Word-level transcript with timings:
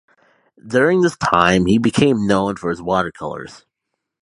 During 0.67 1.01
this 1.01 1.15
time 1.15 1.67
he 1.67 1.77
became 1.77 2.25
known 2.25 2.55
for 2.55 2.71
his 2.71 2.81
water 2.81 3.11
colours. 3.11 3.67